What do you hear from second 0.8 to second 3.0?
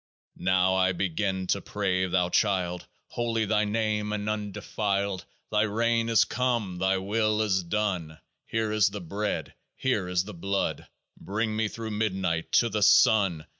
begin to pray: Thou Child,